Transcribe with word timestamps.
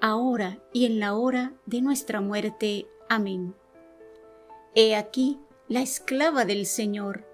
ahora 0.00 0.62
y 0.72 0.86
en 0.86 1.00
la 1.00 1.14
hora 1.14 1.54
de 1.66 1.80
nuestra 1.80 2.20
muerte. 2.20 2.86
Amén. 3.08 3.54
He 4.74 4.94
aquí 4.94 5.38
la 5.68 5.80
esclava 5.80 6.44
del 6.44 6.66
Señor. 6.66 7.24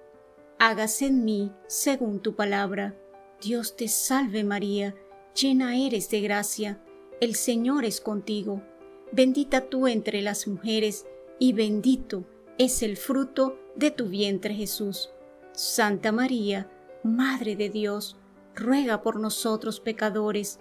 Hágase 0.58 1.06
en 1.06 1.24
mí 1.24 1.52
según 1.66 2.20
tu 2.20 2.34
palabra. 2.34 2.96
Dios 3.42 3.76
te 3.76 3.88
salve 3.88 4.44
María, 4.44 4.94
llena 5.34 5.76
eres 5.76 6.08
de 6.10 6.20
gracia, 6.20 6.80
el 7.20 7.34
Señor 7.34 7.84
es 7.84 8.00
contigo. 8.00 8.62
Bendita 9.10 9.62
tú 9.68 9.88
entre 9.88 10.22
las 10.22 10.46
mujeres, 10.46 11.06
y 11.38 11.52
bendito 11.52 12.24
es 12.58 12.82
el 12.82 12.96
fruto 12.96 13.58
de 13.74 13.90
tu 13.90 14.06
vientre 14.06 14.54
Jesús. 14.54 15.10
Santa 15.52 16.12
María, 16.12 16.70
Madre 17.02 17.56
de 17.56 17.68
Dios, 17.68 18.16
ruega 18.54 19.02
por 19.02 19.18
nosotros 19.18 19.80
pecadores, 19.80 20.60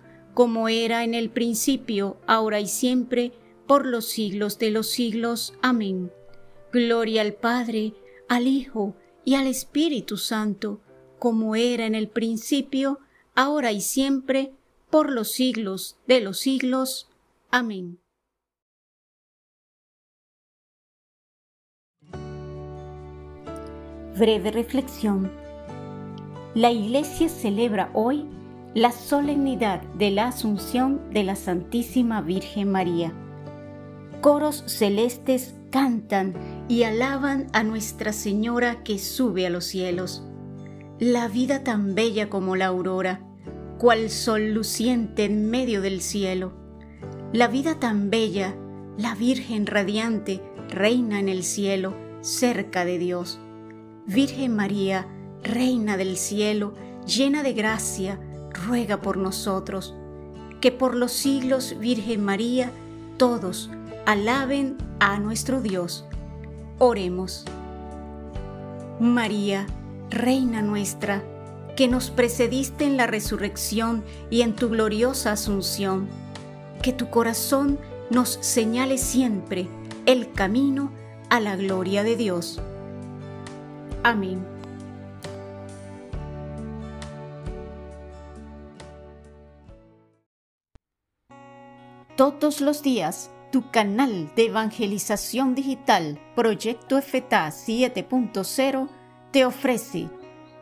como 0.33 0.69
era 0.69 1.03
en 1.03 1.13
el 1.13 1.29
principio, 1.29 2.17
ahora 2.27 2.59
y 2.59 2.67
siempre, 2.67 3.33
por 3.67 3.85
los 3.85 4.05
siglos 4.05 4.57
de 4.59 4.71
los 4.71 4.89
siglos. 4.89 5.53
Amén. 5.61 6.11
Gloria 6.71 7.21
al 7.21 7.33
Padre, 7.33 7.93
al 8.27 8.47
Hijo 8.47 8.95
y 9.25 9.35
al 9.35 9.47
Espíritu 9.47 10.17
Santo, 10.17 10.81
como 11.19 11.55
era 11.55 11.85
en 11.85 11.95
el 11.95 12.07
principio, 12.07 12.99
ahora 13.35 13.71
y 13.71 13.81
siempre, 13.81 14.53
por 14.89 15.11
los 15.11 15.31
siglos 15.31 15.97
de 16.07 16.21
los 16.21 16.39
siglos. 16.39 17.09
Amén. 17.49 17.99
Breve 24.17 24.51
reflexión. 24.51 25.31
La 26.53 26.71
Iglesia 26.71 27.29
celebra 27.29 27.89
hoy 27.93 28.25
la 28.73 28.93
solemnidad 28.93 29.81
de 29.97 30.11
la 30.11 30.27
Asunción 30.27 31.01
de 31.11 31.23
la 31.23 31.35
Santísima 31.35 32.21
Virgen 32.21 32.71
María. 32.71 33.11
Coros 34.21 34.63
celestes 34.65 35.55
cantan 35.71 36.33
y 36.69 36.83
alaban 36.83 37.47
a 37.51 37.63
Nuestra 37.63 38.13
Señora 38.13 38.81
que 38.83 38.97
sube 38.97 39.45
a 39.45 39.49
los 39.49 39.65
cielos. 39.65 40.23
La 40.99 41.27
vida 41.27 41.63
tan 41.63 41.95
bella 41.95 42.29
como 42.29 42.55
la 42.55 42.67
aurora, 42.67 43.19
cual 43.77 44.09
sol 44.09 44.53
luciente 44.53 45.25
en 45.25 45.49
medio 45.49 45.81
del 45.81 45.99
cielo. 45.99 46.53
La 47.33 47.49
vida 47.49 47.77
tan 47.77 48.09
bella, 48.09 48.55
la 48.97 49.15
Virgen 49.15 49.67
radiante, 49.67 50.41
reina 50.69 51.19
en 51.19 51.27
el 51.27 51.43
cielo, 51.43 51.93
cerca 52.21 52.85
de 52.85 52.99
Dios. 52.99 53.39
Virgen 54.05 54.55
María, 54.55 55.07
Reina 55.43 55.97
del 55.97 56.17
cielo, 56.17 56.75
llena 57.07 57.41
de 57.41 57.53
gracia, 57.53 58.19
ruega 58.53 59.01
por 59.01 59.17
nosotros, 59.17 59.95
que 60.59 60.71
por 60.71 60.95
los 60.95 61.11
siglos, 61.11 61.75
Virgen 61.79 62.23
María, 62.23 62.71
todos 63.17 63.69
alaben 64.05 64.77
a 64.99 65.19
nuestro 65.19 65.61
Dios. 65.61 66.05
Oremos. 66.77 67.45
María, 68.99 69.65
Reina 70.09 70.61
nuestra, 70.61 71.23
que 71.75 71.87
nos 71.87 72.09
precediste 72.09 72.85
en 72.85 72.97
la 72.97 73.07
resurrección 73.07 74.03
y 74.29 74.41
en 74.41 74.55
tu 74.55 74.69
gloriosa 74.69 75.31
asunción, 75.31 76.09
que 76.83 76.93
tu 76.93 77.09
corazón 77.09 77.79
nos 78.09 78.37
señale 78.41 78.97
siempre 78.97 79.69
el 80.05 80.31
camino 80.33 80.91
a 81.29 81.39
la 81.39 81.55
gloria 81.55 82.03
de 82.03 82.17
Dios. 82.17 82.59
Amén. 84.03 84.60
Todos 92.21 92.61
los 92.61 92.83
días, 92.83 93.31
tu 93.51 93.71
canal 93.71 94.31
de 94.35 94.45
evangelización 94.45 95.55
digital 95.55 96.19
Proyecto 96.35 97.01
FTA 97.01 97.47
7.0 97.47 98.89
te 99.31 99.43
ofrece 99.43 100.07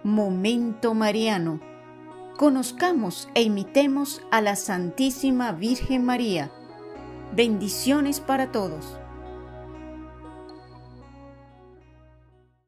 Momento 0.02 0.94
Mariano. 0.94 1.60
Conozcamos 2.38 3.28
e 3.34 3.42
imitemos 3.42 4.22
a 4.32 4.40
la 4.40 4.56
Santísima 4.56 5.52
Virgen 5.52 6.06
María. 6.06 6.50
Bendiciones 7.36 8.22
para 8.22 8.54
todos. 8.54 8.98